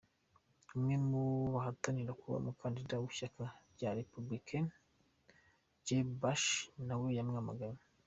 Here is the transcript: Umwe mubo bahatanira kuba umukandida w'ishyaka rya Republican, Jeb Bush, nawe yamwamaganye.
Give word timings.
Umwe 0.75 0.95
mubo 1.07 1.33
bahatanira 1.55 2.11
kuba 2.19 2.35
umukandida 2.41 2.93
w'ishyaka 3.01 3.43
rya 3.73 3.89
Republican, 3.99 4.65
Jeb 5.85 6.07
Bush, 6.21 6.45
nawe 6.87 7.07
yamwamaganye. 7.17 7.81